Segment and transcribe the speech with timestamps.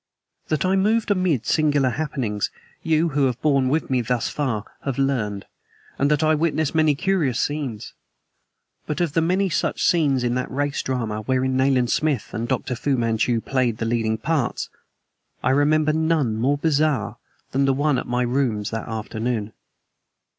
[0.47, 2.49] That I moved amid singular happenings,
[2.81, 5.45] you, who have borne with me thus far, have learned,
[5.99, 7.93] and that I witnessed many curious scenes;
[8.87, 12.75] but of the many such scenes in that race drama wherein Nayland Smith and Dr.
[12.75, 14.71] Fu Manchu played the leading parts,
[15.43, 17.17] I remember none more bizarre
[17.51, 19.53] than the one at my rooms that afternoon.